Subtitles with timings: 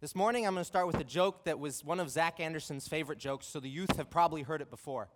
[0.00, 2.88] This morning, I'm going to start with a joke that was one of Zach Anderson's
[2.88, 5.10] favorite jokes, so the youth have probably heard it before.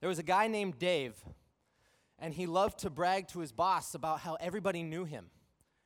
[0.00, 1.14] There was a guy named Dave,
[2.18, 5.30] and he loved to brag to his boss about how everybody knew him.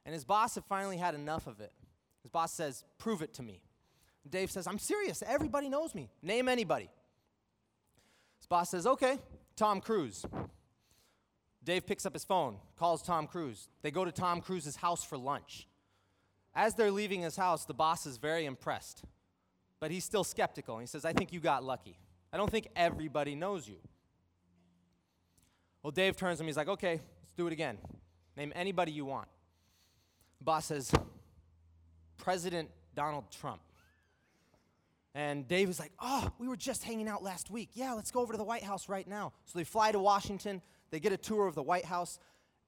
[0.04, 1.72] And his boss had finally had enough of it.
[2.22, 3.62] His boss says, Prove it to me.
[4.28, 5.22] Dave says, I'm serious.
[5.24, 6.10] Everybody knows me.
[6.20, 6.90] Name anybody.
[8.40, 9.20] His boss says, Okay,
[9.54, 10.26] Tom Cruise.
[11.62, 13.68] Dave picks up his phone, calls Tom Cruise.
[13.82, 15.68] They go to Tom Cruise's house for lunch.
[16.54, 19.04] As they're leaving his house, the boss is very impressed,
[19.80, 20.78] but he's still skeptical.
[20.78, 21.98] He says, I think you got lucky.
[22.32, 23.76] I don't think everybody knows you.
[25.82, 26.46] Well, Dave turns to him.
[26.46, 27.78] He's like, okay, let's do it again.
[28.36, 29.28] Name anybody you want.
[30.38, 30.92] The boss says,
[32.18, 33.60] President Donald Trump.
[35.14, 37.70] And Dave is like, oh, we were just hanging out last week.
[37.74, 39.32] Yeah, let's go over to the White House right now.
[39.44, 40.62] So they fly to Washington.
[40.90, 42.18] They get a tour of the White House.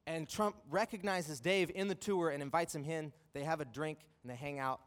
[0.07, 3.13] And Trump recognizes Dave in the tour and invites him in.
[3.33, 4.81] They have a drink and they hang out.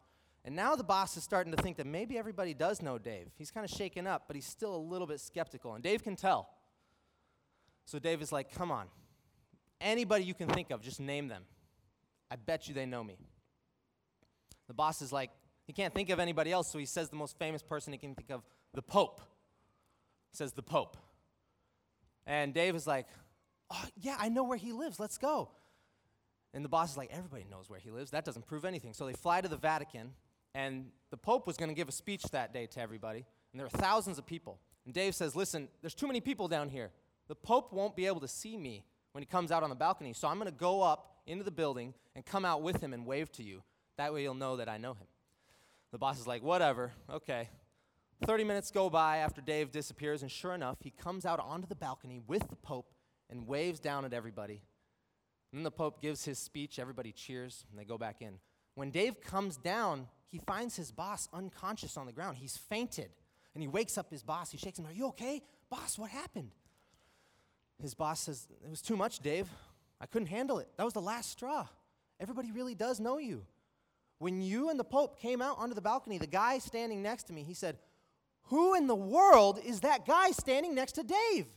[0.46, 3.28] And now the boss is starting to think that maybe everybody does know Dave.
[3.38, 5.74] He's kind of shaken up, but he's still a little bit skeptical.
[5.74, 6.50] And Dave can tell.
[7.86, 8.88] So Dave is like, come on.
[9.82, 11.44] Anybody you can think of, just name them.
[12.30, 13.18] I bet you they know me.
[14.68, 15.32] The boss is like,
[15.66, 18.16] he can't think of anybody else, so he says the most famous person he can
[18.16, 19.22] think of, the Pope.
[20.32, 20.98] He says, the Pope.
[22.26, 23.08] And Dave is like,
[23.72, 25.00] oh, yeah, I know where he lives.
[25.00, 25.50] Let's go.
[26.54, 28.12] And the boss is like, everybody knows where he lives.
[28.12, 28.94] That doesn't prove anything.
[28.94, 30.14] So they fly to the Vatican,
[30.56, 33.68] and the Pope was going to give a speech that day to everybody, and there
[33.68, 34.60] are thousands of people.
[34.86, 36.92] And Dave says, listen, there's too many people down here.
[37.28, 40.14] The Pope won't be able to see me when he comes out on the balcony,
[40.14, 43.06] so I'm going to go up into the building and come out with him and
[43.06, 43.64] wave to you.
[43.98, 45.08] That way you'll know that I know him.
[45.92, 47.50] The boss is like, whatever, okay.
[48.26, 51.76] 30 minutes go by after Dave disappears, and sure enough, he comes out onto the
[51.76, 52.94] balcony with the Pope
[53.30, 54.62] and waves down at everybody.
[55.52, 58.40] And then the Pope gives his speech, everybody cheers, and they go back in.
[58.76, 62.38] When Dave comes down, he finds his boss unconscious on the ground.
[62.38, 63.10] He's fainted.
[63.54, 64.52] And he wakes up his boss.
[64.52, 64.86] He shakes him.
[64.86, 65.42] Are you okay?
[65.70, 66.52] Boss, what happened?
[67.82, 69.50] His boss says, It was too much, Dave.
[70.00, 70.68] I couldn't handle it.
[70.78, 71.66] That was the last straw.
[72.20, 73.46] Everybody really does know you.
[74.20, 77.34] When you and the Pope came out onto the balcony, the guy standing next to
[77.34, 77.78] me, he said,
[78.44, 81.48] Who in the world is that guy standing next to Dave?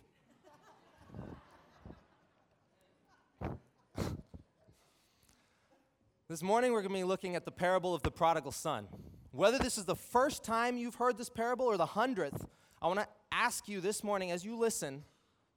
[6.31, 8.87] This morning, we're going to be looking at the parable of the prodigal son.
[9.33, 12.47] Whether this is the first time you've heard this parable or the hundredth,
[12.81, 15.03] I want to ask you this morning as you listen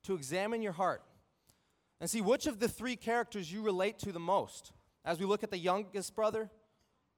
[0.01, 1.03] to examine your heart
[2.01, 4.71] and see which of the three characters you relate to the most
[5.05, 6.49] as we look at the youngest brother,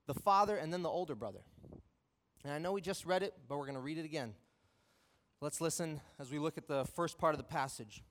[0.05, 1.45] the father, and then the older brother.
[2.43, 4.33] And I know we just read it, but we're going to read it again.
[5.39, 8.03] Let's listen as we look at the first part of the passage.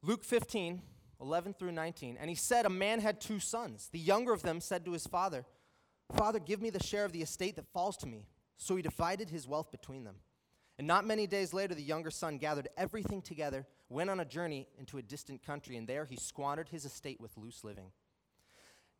[0.00, 0.80] Luke 15,
[1.20, 2.16] 11 through 19.
[2.20, 3.88] And he said, A man had two sons.
[3.92, 5.44] The younger of them said to his father,
[6.14, 8.26] Father, give me the share of the estate that falls to me.
[8.56, 10.16] So he divided his wealth between them.
[10.78, 14.68] And not many days later, the younger son gathered everything together, went on a journey
[14.78, 17.92] into a distant country, and there he squandered his estate with loose living.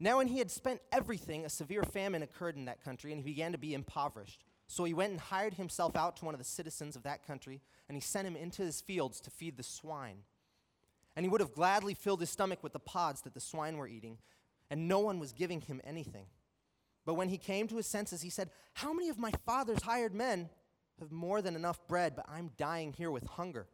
[0.01, 3.25] Now, when he had spent everything, a severe famine occurred in that country, and he
[3.25, 4.45] began to be impoverished.
[4.67, 7.61] So he went and hired himself out to one of the citizens of that country,
[7.89, 10.19] and he sent him into his fields to feed the swine
[11.17, 13.89] and he would have gladly filled his stomach with the pods that the swine were
[13.89, 14.19] eating,
[14.71, 16.27] and no one was giving him anything.
[17.07, 20.15] But when he came to his senses, he said, How many of my father's hired
[20.15, 20.51] men
[21.01, 23.67] have more than enough bread, but I'm dying here with hunger?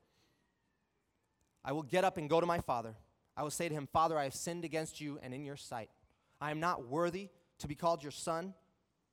[1.64, 2.94] I will get up and go to my father.
[3.36, 5.90] I will say to him, Father, I have sinned against you and in your sight.
[6.40, 8.54] I am not worthy to be called your son.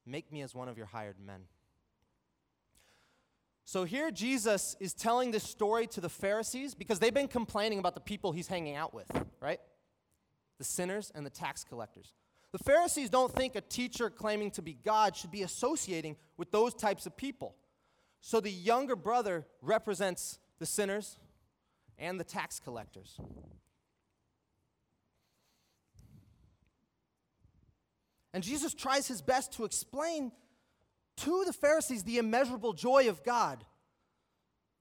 [0.06, 1.44] Make me as one of your hired men.
[3.70, 7.94] So here Jesus is telling this story to the Pharisees because they've been complaining about
[7.94, 9.06] the people he's hanging out with,
[9.40, 9.60] right?
[10.58, 12.16] The sinners and the tax collectors.
[12.52, 16.74] The Pharisees don't think a teacher claiming to be God should be associating with those
[16.74, 17.54] types of people.
[18.22, 21.20] So the younger brother represents the sinners
[22.00, 23.20] and the tax collectors.
[28.34, 30.32] And Jesus tries his best to explain
[31.22, 33.64] to the Pharisees the immeasurable joy of God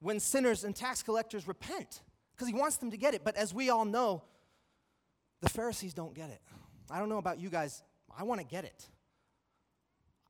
[0.00, 2.02] when sinners and tax collectors repent
[2.34, 3.24] because he wants them to get it.
[3.24, 4.22] But as we all know,
[5.40, 6.40] the Pharisees don't get it.
[6.90, 7.82] I don't know about you guys,
[8.16, 8.88] I want to get it.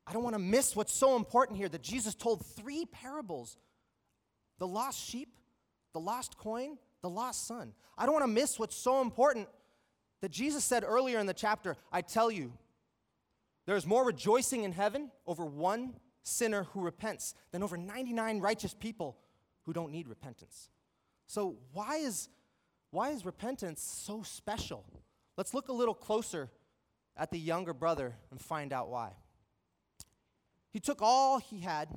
[0.07, 3.59] I don't want to miss what's so important here that Jesus told three parables
[4.59, 5.37] the lost sheep,
[5.93, 7.75] the lost coin, the lost son.
[7.97, 9.49] I don't want to miss what's so important
[10.21, 12.53] that Jesus said earlier in the chapter I tell you,
[13.69, 15.93] there's more rejoicing in heaven over one
[16.23, 19.19] sinner who repents than over 99 righteous people
[19.67, 20.71] who don't need repentance.
[21.27, 22.31] So, why is,
[22.93, 24.87] why is repentance so special?
[25.37, 26.49] Let's look a little closer
[27.15, 29.13] at the younger brother and find out why.
[30.71, 31.91] He took all he had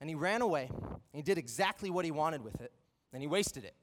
[0.00, 2.72] and he ran away and he did exactly what he wanted with it
[3.12, 3.76] and he wasted it.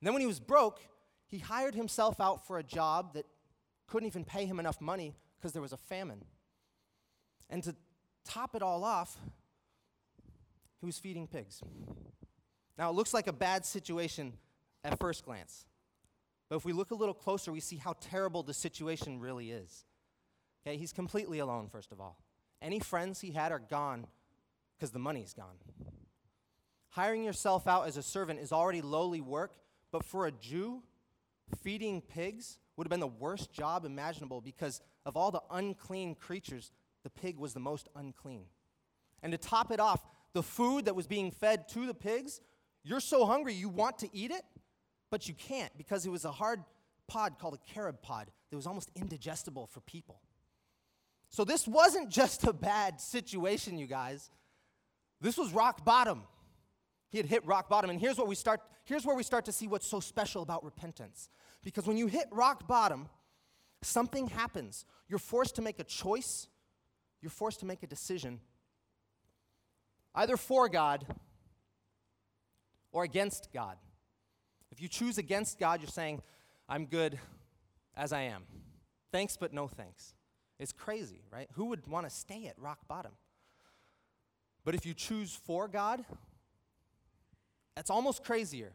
[0.00, 0.78] And then when he was broke,
[1.26, 3.26] he hired himself out for a job that
[3.88, 6.24] couldn't even pay him enough money because there was a famine.
[7.50, 7.76] And to
[8.24, 9.18] top it all off,
[10.80, 11.60] he was feeding pigs.
[12.78, 14.32] Now, it looks like a bad situation
[14.84, 15.66] at first glance.
[16.48, 19.84] But if we look a little closer, we see how terrible the situation really is.
[20.66, 22.16] Okay, he's completely alone, first of all.
[22.62, 24.06] Any friends he had are gone
[24.78, 25.56] because the money's gone.
[26.88, 29.56] Hiring yourself out as a servant is already lowly work,
[29.92, 30.82] but for a Jew,
[31.62, 36.72] feeding pigs would have been the worst job imaginable because of all the unclean creatures,
[37.02, 38.46] the pig was the most unclean.
[39.22, 42.40] And to top it off, the food that was being fed to the pigs,
[42.82, 44.42] you're so hungry you want to eat it,
[45.10, 46.62] but you can't because it was a hard
[47.06, 50.20] pod called a carob pod that was almost indigestible for people.
[51.30, 54.30] So this wasn't just a bad situation, you guys.
[55.20, 56.22] This was rock bottom.
[57.10, 57.90] He had hit rock bottom.
[57.90, 60.64] And here's what we start here's where we start to see what's so special about
[60.64, 61.28] repentance.
[61.64, 63.08] Because when you hit rock bottom,
[63.82, 64.84] something happens.
[65.08, 66.46] You're forced to make a choice.
[67.20, 68.40] You're forced to make a decision
[70.14, 71.06] either for God
[72.92, 73.76] or against God.
[74.70, 76.22] If you choose against God, you're saying,
[76.68, 77.18] I'm good
[77.96, 78.44] as I am.
[79.10, 80.14] Thanks, but no thanks.
[80.58, 81.48] It's crazy, right?
[81.54, 83.12] Who would want to stay at rock bottom?
[84.64, 86.04] But if you choose for God,
[87.74, 88.72] that's almost crazier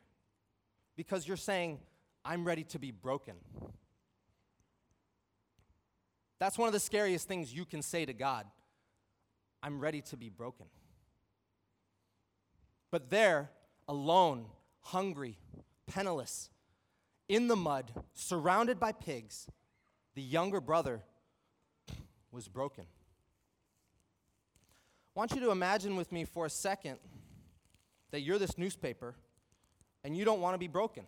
[0.96, 1.80] because you're saying,
[2.24, 3.36] I'm ready to be broken.
[6.40, 8.46] That's one of the scariest things you can say to God.
[9.62, 10.68] I'm ready to be broken.
[12.92, 13.52] But there,
[13.88, 14.46] alone,
[14.82, 15.38] hungry,
[15.86, 16.50] penniless,
[17.28, 19.48] in the mud, surrounded by pigs,
[20.16, 21.02] the younger brother
[22.32, 22.86] was broken.
[25.16, 26.98] I want you to imagine with me for a second
[28.12, 29.16] that you're this newspaper
[30.04, 31.04] and you don't want to be broken.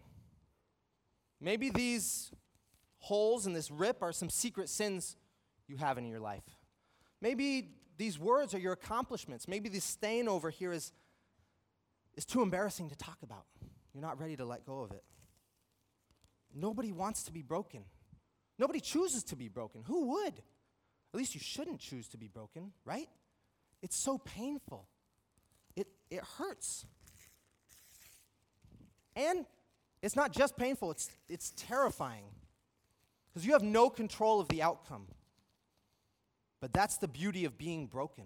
[1.41, 2.31] Maybe these
[2.99, 5.17] holes and this rip are some secret sins
[5.67, 6.43] you have in your life.
[7.19, 9.47] Maybe these words are your accomplishments.
[9.47, 10.93] Maybe this stain over here is,
[12.15, 13.45] is too embarrassing to talk about.
[13.93, 15.03] You're not ready to let go of it.
[16.53, 17.85] Nobody wants to be broken.
[18.59, 19.83] Nobody chooses to be broken.
[19.87, 20.33] Who would?
[21.13, 23.09] At least you shouldn't choose to be broken, right?
[23.81, 24.87] It's so painful.
[25.75, 26.85] It, it hurts.
[29.15, 29.45] And
[30.01, 32.25] it's not just painful, it's, it's terrifying
[33.29, 35.07] because you have no control of the outcome.
[36.59, 38.25] But that's the beauty of being broken.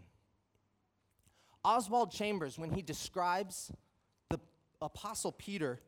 [1.63, 3.72] Oswald Chambers, when he describes
[4.30, 4.39] the
[4.81, 5.80] Apostle Peter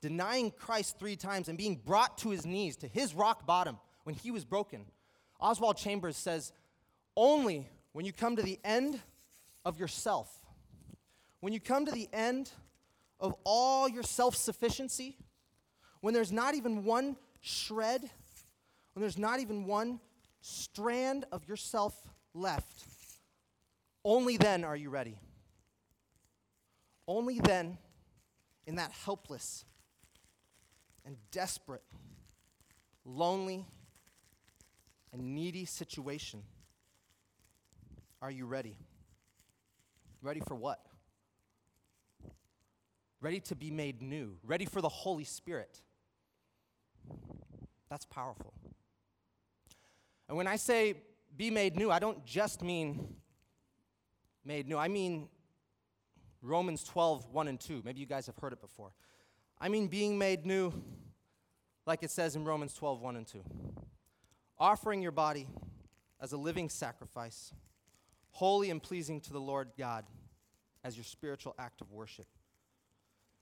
[0.00, 4.14] denying Christ three times and being brought to his knees, to his rock bottom, when
[4.14, 4.84] he was broken,
[5.40, 6.52] Oswald Chambers says,
[7.16, 9.00] Only when you come to the end
[9.64, 10.28] of yourself,
[11.40, 12.50] when you come to the end
[13.22, 15.16] of all your self sufficiency,
[16.00, 20.00] when there's not even one shred, when there's not even one
[20.40, 21.94] strand of yourself
[22.34, 22.84] left,
[24.04, 25.16] only then are you ready.
[27.06, 27.78] Only then,
[28.66, 29.64] in that helpless
[31.04, 31.82] and desperate,
[33.04, 33.66] lonely
[35.12, 36.42] and needy situation,
[38.20, 38.76] are you ready?
[40.22, 40.84] Ready for what?
[43.22, 45.80] Ready to be made new, ready for the Holy Spirit.
[47.88, 48.52] That's powerful.
[50.28, 50.96] And when I say
[51.36, 53.14] be made new, I don't just mean
[54.44, 54.76] made new.
[54.76, 55.28] I mean
[56.42, 57.82] Romans 12, 1 and 2.
[57.84, 58.90] Maybe you guys have heard it before.
[59.60, 60.72] I mean being made new,
[61.86, 63.44] like it says in Romans 12, 1 and 2.
[64.58, 65.46] Offering your body
[66.20, 67.54] as a living sacrifice,
[68.32, 70.06] holy and pleasing to the Lord God,
[70.82, 72.26] as your spiritual act of worship.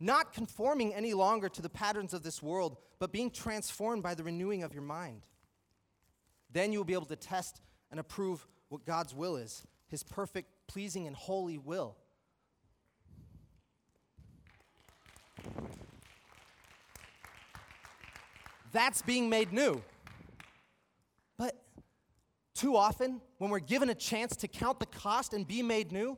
[0.00, 4.25] Not conforming any longer to the patterns of this world, but being transformed by the
[4.25, 5.23] renewing of your mind.
[6.50, 10.49] Then you will be able to test and approve what God's will is, his perfect
[10.66, 11.97] pleasing and holy will.
[18.73, 19.83] That's being made new.
[21.37, 21.61] But
[22.54, 26.16] too often, when we're given a chance to count the cost and be made new,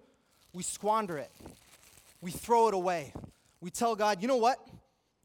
[0.52, 1.32] we squander it.
[2.20, 3.14] We throw it away.
[3.62, 4.58] We tell God, you know what?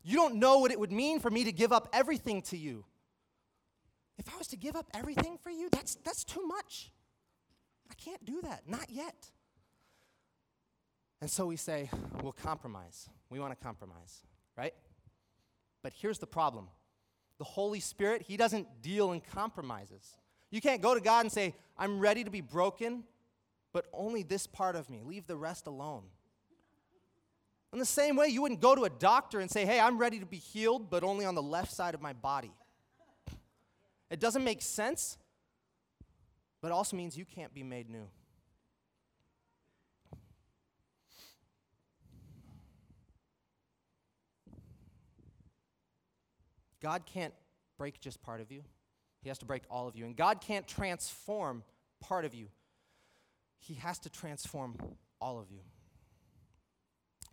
[0.03, 2.85] You don't know what it would mean for me to give up everything to you.
[4.19, 6.91] If I was to give up everything for you, that's, that's too much.
[7.89, 9.31] I can't do that, not yet.
[11.19, 11.89] And so we say,
[12.21, 13.09] we'll compromise.
[13.31, 14.21] We want to compromise,
[14.55, 14.73] right?
[15.81, 16.67] But here's the problem
[17.39, 20.15] the Holy Spirit, He doesn't deal in compromises.
[20.51, 23.03] You can't go to God and say, I'm ready to be broken,
[23.73, 25.01] but only this part of me.
[25.03, 26.03] Leave the rest alone.
[27.73, 30.19] In the same way, you wouldn't go to a doctor and say, Hey, I'm ready
[30.19, 32.51] to be healed, but only on the left side of my body.
[34.09, 35.17] It doesn't make sense,
[36.61, 38.07] but it also means you can't be made new.
[46.81, 47.33] God can't
[47.77, 48.63] break just part of you,
[49.21, 50.05] He has to break all of you.
[50.05, 51.63] And God can't transform
[51.99, 52.47] part of you,
[53.59, 54.77] He has to transform
[55.19, 55.59] all of you.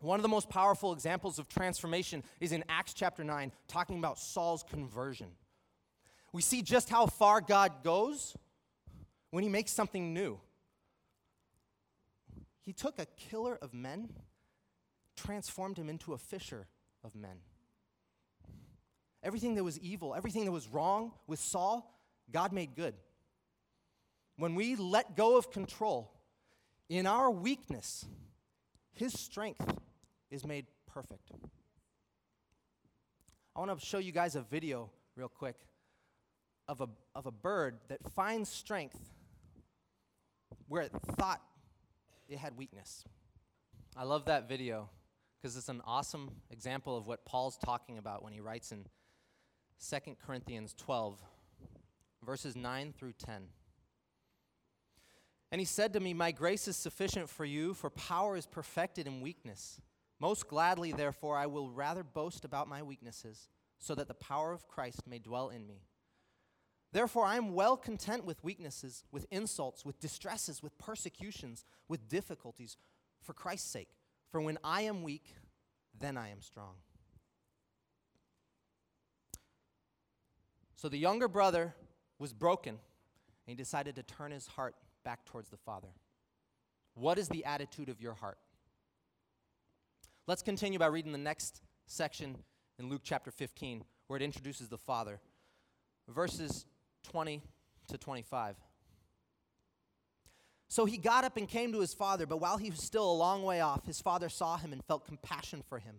[0.00, 4.18] One of the most powerful examples of transformation is in Acts chapter 9, talking about
[4.18, 5.28] Saul's conversion.
[6.32, 8.36] We see just how far God goes
[9.30, 10.38] when he makes something new.
[12.60, 14.10] He took a killer of men,
[15.16, 16.66] transformed him into a fisher
[17.04, 17.36] of men.
[19.22, 21.98] Everything that was evil, everything that was wrong with Saul,
[22.30, 22.94] God made good.
[24.36, 26.10] When we let go of control,
[26.88, 28.04] in our weakness,
[28.94, 29.78] his strength
[30.30, 31.30] is made perfect.
[33.54, 35.56] I want to show you guys a video real quick
[36.66, 38.98] of a, of a bird that finds strength
[40.68, 41.42] where it thought
[42.28, 43.04] it had weakness.
[43.96, 44.88] I love that video
[45.40, 48.86] because it's an awesome example of what Paul's talking about when he writes in
[49.88, 51.18] 2 Corinthians 12,
[52.24, 53.42] verses 9 through 10.
[55.54, 59.06] And he said to me, My grace is sufficient for you, for power is perfected
[59.06, 59.80] in weakness.
[60.18, 64.66] Most gladly, therefore, I will rather boast about my weaknesses, so that the power of
[64.66, 65.84] Christ may dwell in me.
[66.90, 72.76] Therefore, I am well content with weaknesses, with insults, with distresses, with persecutions, with difficulties,
[73.22, 73.90] for Christ's sake.
[74.32, 75.36] For when I am weak,
[75.96, 76.74] then I am strong.
[80.74, 81.76] So the younger brother
[82.18, 82.80] was broken, and
[83.46, 85.88] he decided to turn his heart back towards the Father.
[86.94, 88.38] What is the attitude of your heart?
[90.26, 92.38] Let's continue by reading the next section
[92.78, 95.20] in Luke chapter 15, where it introduces the Father.
[96.08, 96.66] Verses
[97.04, 97.42] 20
[97.88, 98.56] to 25.
[100.68, 103.12] So he got up and came to his father, but while he was still a
[103.12, 105.96] long way off, his father saw him and felt compassion for him,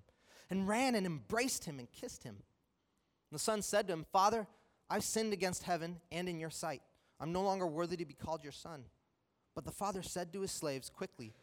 [0.49, 2.35] and ran and embraced him and kissed him.
[2.35, 4.47] And the son said to him, Father,
[4.89, 6.81] I've sinned against heaven and in your sight.
[7.19, 8.83] I'm no longer worthy to be called your son.
[9.53, 11.33] But the father said to his slaves, Quickly,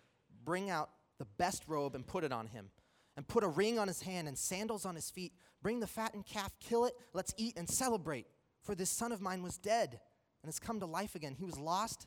[0.45, 2.71] bring out the best robe and put it on him,
[3.17, 5.33] and put a ring on his hand and sandals on his feet.
[5.63, 8.27] Bring the fattened calf, kill it, let's eat and celebrate.
[8.63, 10.01] For this son of mine was dead
[10.43, 11.35] and has come to life again.
[11.39, 12.07] He was lost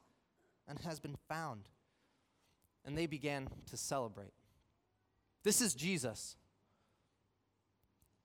[0.67, 1.69] and has been found.
[2.85, 4.33] And they began to celebrate.
[5.43, 6.35] This is Jesus.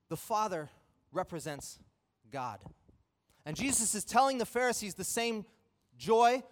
[0.09, 0.69] The Father
[1.11, 1.79] represents
[2.31, 2.59] God.
[3.45, 5.45] And Jesus is telling the Pharisees the same
[5.97, 6.43] joy,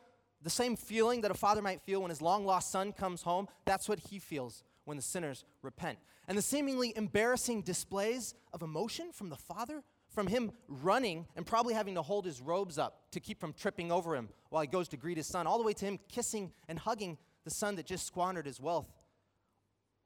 [0.41, 3.47] the same feeling that a father might feel when his long lost son comes home.
[3.65, 5.99] That's what he feels when the sinners repent.
[6.27, 11.73] And the seemingly embarrassing displays of emotion from the father, from him running and probably
[11.73, 14.87] having to hold his robes up to keep from tripping over him while he goes
[14.89, 17.85] to greet his son, all the way to him kissing and hugging the son that
[17.85, 18.91] just squandered his wealth,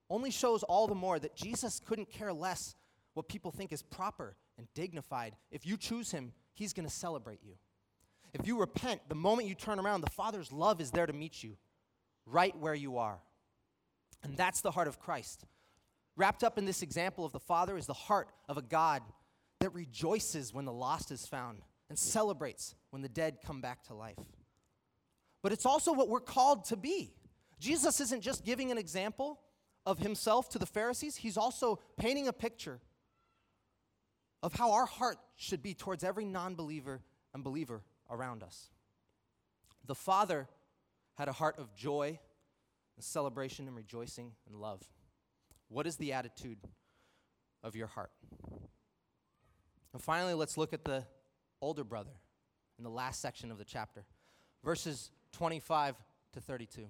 [0.09, 2.75] only shows all the more that Jesus couldn't care less
[3.13, 5.35] what people think is proper and dignified.
[5.51, 7.53] If you choose him, he's going to celebrate you.
[8.33, 11.43] If you repent, the moment you turn around, the Father's love is there to meet
[11.43, 11.57] you
[12.25, 13.19] right where you are.
[14.23, 15.45] And that's the heart of Christ.
[16.15, 19.03] Wrapped up in this example of the Father is the heart of a God
[19.59, 23.93] that rejoices when the lost is found and celebrates when the dead come back to
[23.93, 24.17] life.
[25.41, 27.13] But it's also what we're called to be.
[27.59, 29.39] Jesus isn't just giving an example
[29.85, 32.79] of himself to the Pharisees, he's also painting a picture
[34.43, 37.01] of how our heart should be towards every non believer
[37.33, 37.81] and believer
[38.11, 38.69] around us.
[39.87, 40.47] The Father
[41.15, 42.19] had a heart of joy
[42.97, 44.81] and celebration and rejoicing and love.
[45.69, 46.57] What is the attitude
[47.63, 48.11] of your heart?
[49.93, 51.05] And finally, let's look at the
[51.61, 52.11] older brother
[52.77, 54.03] in the last section of the chapter,
[54.63, 55.95] verses 25
[56.33, 56.87] to 32.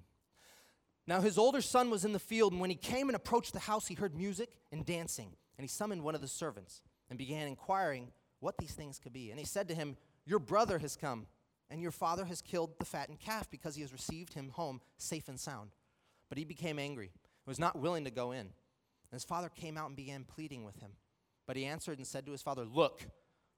[1.05, 3.59] Now, his older son was in the field, and when he came and approached the
[3.59, 5.35] house, he heard music and dancing.
[5.57, 6.81] And he summoned one of the servants
[7.13, 8.07] and began inquiring
[8.39, 9.29] what these things could be.
[9.29, 11.27] And he said to him, Your brother has come,
[11.69, 15.27] and your father has killed the fattened calf because he has received him home safe
[15.27, 15.69] and sound.
[16.27, 18.39] But he became angry and was not willing to go in.
[18.39, 18.49] And
[19.11, 20.93] his father came out and began pleading with him.
[21.45, 23.05] But he answered and said to his father, Look,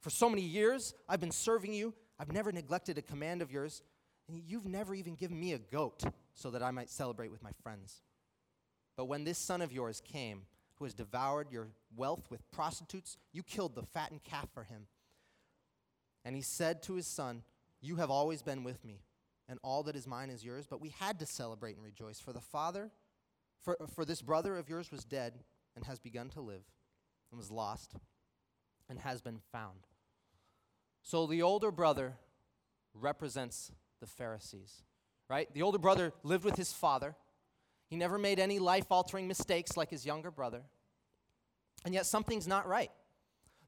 [0.01, 1.93] for so many years I've been serving you.
[2.19, 3.83] I've never neglected a command of yours,
[4.27, 7.51] and you've never even given me a goat so that I might celebrate with my
[7.63, 8.01] friends.
[8.97, 10.41] But when this son of yours came,
[10.75, 14.87] who has devoured your wealth with prostitutes, you killed the fattened calf for him.
[16.23, 17.43] And he said to his son,
[17.81, 19.01] You have always been with me,
[19.47, 20.65] and all that is mine is yours.
[20.69, 22.91] But we had to celebrate and rejoice, for the father,
[23.63, 25.33] for, for this brother of yours was dead
[25.75, 26.63] and has begun to live,
[27.31, 27.93] and was lost
[28.89, 29.87] and has been found.
[31.01, 32.15] So the older brother
[32.93, 34.83] represents the Pharisees,
[35.29, 35.51] right?
[35.53, 37.15] The older brother lived with his father.
[37.87, 40.63] He never made any life altering mistakes like his younger brother.
[41.83, 42.91] And yet something's not right.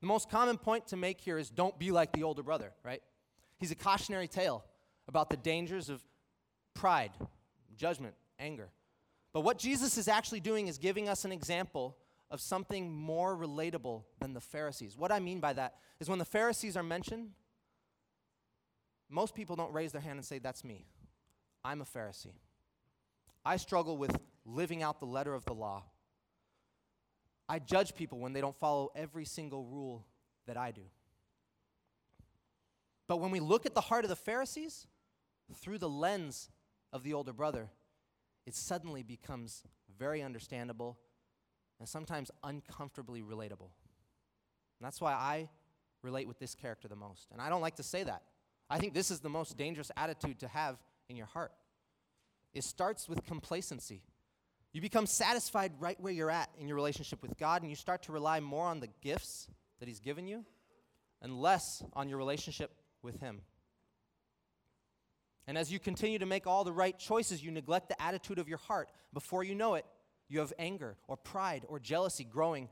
[0.02, 3.02] The most common point to make here is don't be like the older brother, right?
[3.60, 4.64] He's a cautionary tale
[5.08, 6.02] about the dangers of
[6.74, 7.12] pride,
[7.76, 8.70] judgment, anger.
[9.34, 11.98] But what Jesus is actually doing is giving us an example
[12.30, 14.98] of something more relatable than the Pharisees.
[14.98, 17.30] What I mean by that is when the Pharisees are mentioned,
[19.10, 20.86] most people don't raise their hand and say, That's me.
[21.64, 22.34] I'm a Pharisee.
[23.46, 25.84] I struggle with living out the letter of the law.
[27.50, 30.06] I judge people when they don't follow every single rule
[30.48, 30.82] that I do.
[33.08, 34.88] But when we look at the heart of the Pharisees
[35.56, 36.50] through the lens
[36.92, 37.70] of the older brother,
[38.46, 39.64] it suddenly becomes
[39.98, 40.98] very understandable
[41.80, 43.70] and sometimes uncomfortably relatable.
[44.80, 45.50] And that's why I
[46.02, 47.28] relate with this character the most.
[47.32, 48.24] And I don't like to say that.
[48.70, 50.78] I think this is the most dangerous attitude to have
[51.10, 51.52] in your heart.
[52.54, 54.02] It starts with complacency.
[54.74, 58.04] You become satisfied right where you're at in your relationship with God, and you start
[58.04, 59.48] to rely more on the gifts
[59.80, 60.46] that He's given you
[61.22, 63.42] and less on your relationship with Him.
[65.48, 68.50] And as you continue to make all the right choices, you neglect the attitude of
[68.50, 68.90] your heart.
[69.14, 69.86] Before you know it,
[70.28, 72.68] you have anger or pride or jealousy growing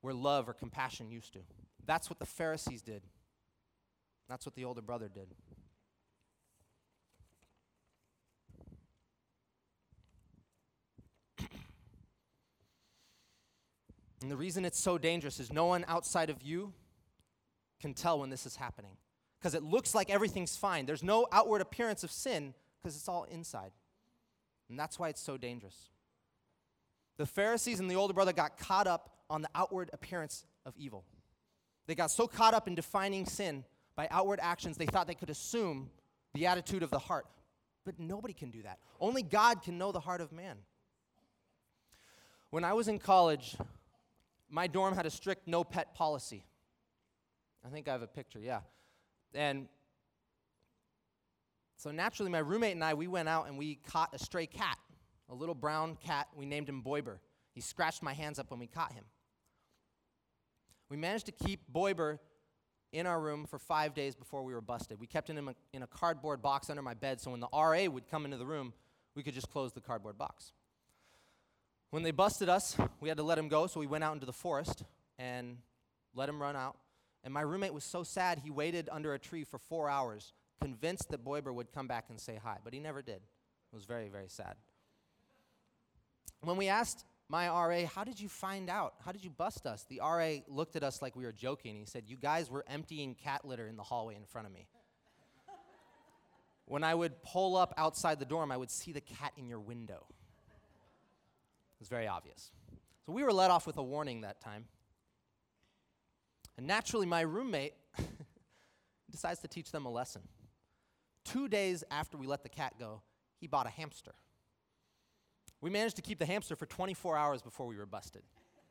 [0.00, 1.40] where love or compassion used to.
[1.84, 3.02] That's what the Pharisees did.
[4.28, 5.34] That's what the older brother did.
[14.22, 16.72] And the reason it's so dangerous is no one outside of you
[17.80, 18.96] can tell when this is happening.
[19.38, 20.86] Because it looks like everything's fine.
[20.86, 23.72] There's no outward appearance of sin because it's all inside.
[24.68, 25.90] And that's why it's so dangerous.
[27.16, 31.04] The Pharisees and the older brother got caught up on the outward appearance of evil.
[31.86, 33.64] They got so caught up in defining sin
[33.96, 35.90] by outward actions, they thought they could assume
[36.34, 37.26] the attitude of the heart.
[37.84, 38.78] But nobody can do that.
[39.00, 40.56] Only God can know the heart of man.
[42.50, 43.56] When I was in college,
[44.52, 46.44] my dorm had a strict no pet policy.
[47.66, 48.60] I think I have a picture, yeah.
[49.34, 49.66] And
[51.76, 54.78] so naturally, my roommate and I, we went out and we caught a stray cat,
[55.30, 56.28] a little brown cat.
[56.36, 57.18] We named him Boiber.
[57.54, 59.04] He scratched my hands up when we caught him.
[60.90, 62.18] We managed to keep Boiber
[62.92, 65.00] in our room for five days before we were busted.
[65.00, 67.48] We kept him in a, in a cardboard box under my bed so when the
[67.54, 68.74] RA would come into the room,
[69.14, 70.52] we could just close the cardboard box.
[71.92, 74.24] When they busted us, we had to let him go, so we went out into
[74.24, 74.82] the forest
[75.18, 75.58] and
[76.14, 76.78] let him run out.
[77.22, 81.10] And my roommate was so sad, he waited under a tree for four hours, convinced
[81.10, 83.16] that Boiber would come back and say hi, but he never did.
[83.16, 84.54] It was very, very sad.
[86.40, 88.94] When we asked my RA, how did you find out?
[89.04, 89.84] How did you bust us?
[89.90, 91.76] The RA looked at us like we were joking.
[91.76, 94.66] He said, You guys were emptying cat litter in the hallway in front of me.
[96.64, 99.60] when I would pull up outside the dorm, I would see the cat in your
[99.60, 100.06] window
[101.82, 102.52] was very obvious.
[103.04, 104.66] So we were let off with a warning that time.
[106.56, 107.72] And naturally, my roommate
[109.10, 110.22] decides to teach them a lesson.
[111.24, 113.02] Two days after we let the cat go,
[113.40, 114.12] he bought a hamster.
[115.60, 118.22] We managed to keep the hamster for 24 hours before we were busted.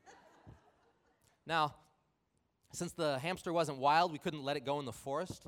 [1.46, 1.74] now,
[2.72, 5.44] since the hamster wasn't wild, we couldn't let it go in the forest.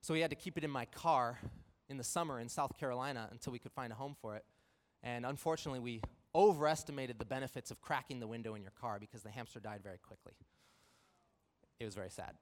[0.00, 1.40] So we had to keep it in my car
[1.88, 4.44] in the summer in South Carolina until we could find a home for it.
[5.02, 6.02] And unfortunately, we
[6.34, 9.98] overestimated the benefits of cracking the window in your car because the hamster died very
[9.98, 10.32] quickly.
[11.80, 12.34] It was very sad.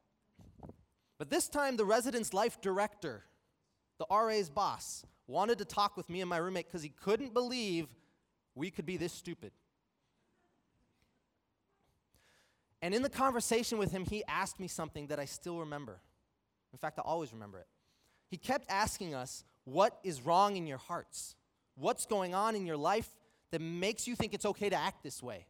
[1.18, 3.25] But this time, the residence life director,
[3.99, 7.87] the RA's boss, wanted to talk with me and my roommate because he couldn't believe
[8.55, 9.53] we could be this stupid.
[12.83, 16.01] And in the conversation with him, he asked me something that I still remember.
[16.72, 17.66] In fact, I always remember it.
[18.29, 21.35] He kept asking us, What is wrong in your hearts?
[21.75, 23.09] What's going on in your life
[23.50, 25.46] that makes you think it's okay to act this way.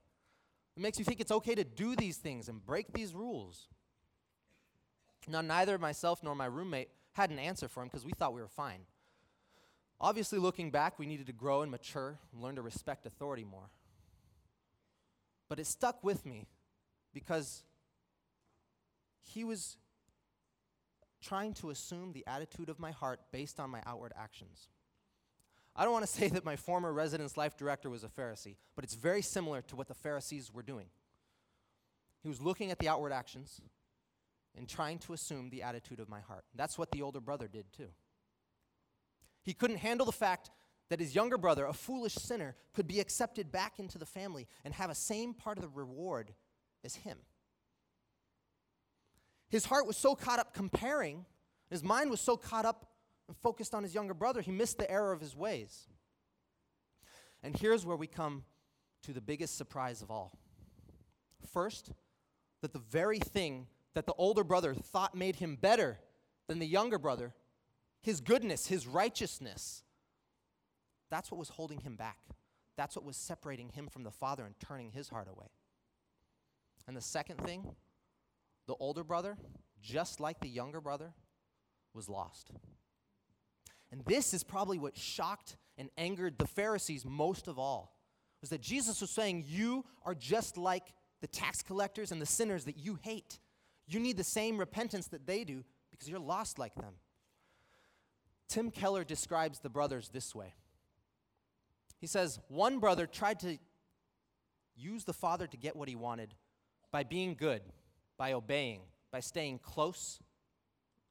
[0.77, 3.69] It makes you think it's okay to do these things and break these rules.
[5.29, 8.41] Now, neither myself nor my roommate had an answer for him because we thought we
[8.41, 8.81] were fine.
[10.01, 13.71] Obviously, looking back, we needed to grow and mature and learn to respect authority more.
[15.49, 16.47] But it stuck with me
[17.15, 17.63] because
[19.23, 19.79] he was
[21.23, 24.69] trying to assume the attitude of my heart based on my outward actions.
[25.77, 28.85] I don't want to say that my former residence life director was a Pharisee, but
[28.85, 30.87] it's very similar to what the Pharisees were doing.
[32.23, 33.61] He was looking at the outward actions,
[34.57, 36.45] and trying to assume the attitude of my heart.
[36.55, 37.89] That's what the older brother did too.
[39.43, 40.51] He couldn't handle the fact
[40.89, 44.73] that his younger brother, a foolish sinner, could be accepted back into the family and
[44.75, 46.33] have a same part of the reward
[46.85, 47.19] as him.
[49.49, 51.27] His heart was so caught up comparing,
[51.71, 52.86] his mind was so caught up
[53.29, 55.89] and focused on his younger brother, he missed the error of his ways.
[57.43, 58.45] And here's where we come
[59.03, 60.39] to the biggest surprise of all.
[61.53, 61.93] First,
[62.63, 65.99] that the very thing that the older brother thought made him better
[66.49, 67.35] than the younger brother,
[68.03, 69.83] his goodness, his righteousness,
[71.11, 72.19] that's what was holding him back.
[72.77, 75.47] That's what was separating him from the Father and turning his heart away.
[76.87, 77.65] And the second thing,
[78.67, 79.37] the older brother,
[79.81, 81.13] just like the younger brother,
[81.95, 82.51] was lost.
[83.91, 87.97] And this is probably what shocked and angered the Pharisees most of all.
[88.41, 92.65] Was that Jesus was saying, You are just like the tax collectors and the sinners
[92.65, 93.39] that you hate.
[93.87, 96.95] You need the same repentance that they do because you're lost like them.
[98.49, 100.55] Tim Keller describes the brothers this way
[101.99, 103.59] He says, One brother tried to
[104.77, 106.35] use the father to get what he wanted
[106.93, 107.63] by being good,
[108.19, 110.21] by obeying, by staying close,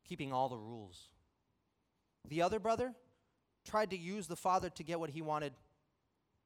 [0.07, 1.09] keeping all the rules.
[2.29, 2.93] The other brother
[3.65, 5.53] tried to use the father to get what he wanted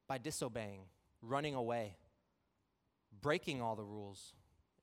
[0.08, 0.82] by disobeying,
[1.22, 1.96] running away,
[3.20, 4.34] breaking all the rules,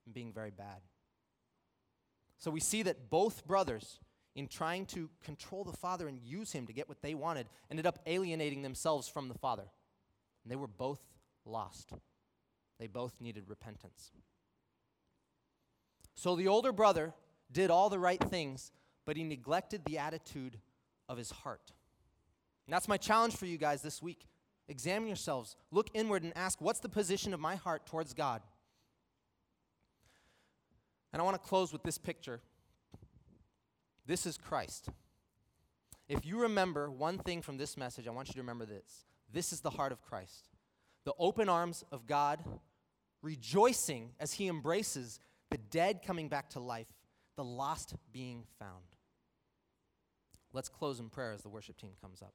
[0.05, 0.81] and being very bad.
[2.37, 3.99] So we see that both brothers,
[4.35, 7.87] in trying to control the father and use him to get what they wanted, ended
[7.87, 9.65] up alienating themselves from the father.
[10.43, 11.01] And they were both
[11.43, 11.91] lost.
[12.79, 14.11] They both needed repentance.
[16.13, 17.13] So the older brother
[17.51, 18.71] did all the right things,
[19.05, 20.59] but he neglected the attitude
[21.09, 21.71] of his heart.
[22.65, 24.27] And that's my challenge for you guys this week.
[24.67, 28.41] Examine yourselves, look inward, and ask what's the position of my heart towards God?
[31.13, 32.41] And I want to close with this picture.
[34.05, 34.89] This is Christ.
[36.09, 39.05] If you remember one thing from this message, I want you to remember this.
[39.31, 40.49] This is the heart of Christ.
[41.05, 42.43] The open arms of God,
[43.21, 46.87] rejoicing as he embraces the dead coming back to life,
[47.37, 48.96] the lost being found.
[50.53, 52.33] Let's close in prayer as the worship team comes up.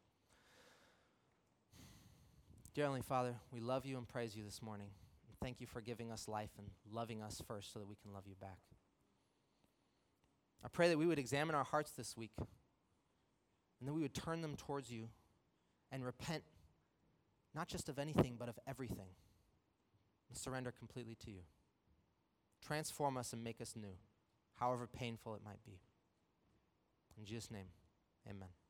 [2.75, 4.89] Dear Heavenly Father, we love you and praise you this morning.
[5.43, 8.25] Thank you for giving us life and loving us first so that we can love
[8.27, 8.59] you back.
[10.65, 14.41] I pray that we would examine our hearts this week and that we would turn
[14.41, 15.09] them towards you
[15.91, 16.45] and repent
[17.55, 19.09] not just of anything, but of everything
[20.29, 21.41] and surrender completely to you.
[22.65, 23.97] Transform us and make us new,
[24.59, 25.81] however painful it might be.
[27.19, 27.67] In Jesus' name,
[28.29, 28.62] amen.